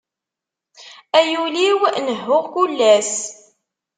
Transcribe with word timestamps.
Ay 1.19 1.31
ul-iw 1.43 1.79
nehhuɣ 2.05 2.43
kul 2.53 2.77
ass. 2.95 3.13